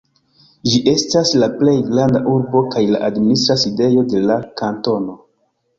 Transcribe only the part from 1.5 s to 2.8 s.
plej granda urbo